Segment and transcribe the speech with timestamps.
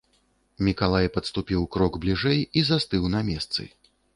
[0.67, 3.61] Мікалай падступіў крок бліжэй і застыў на месцы.